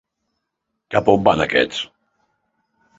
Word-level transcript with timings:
Cap 0.95 1.13
a 1.13 1.17
on 1.19 1.29
van 1.29 1.47
aquests? 1.47 1.85